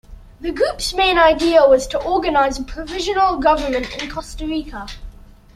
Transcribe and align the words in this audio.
The 0.39 0.49
group's 0.51 0.95
main 0.95 1.19
idea 1.19 1.63
was 1.67 1.85
to 1.85 2.01
organize 2.03 2.57
a 2.57 2.63
provisional 2.63 3.37
government 3.37 4.01
in 4.01 4.09
Costa 4.09 4.47
Rica. 4.47 4.87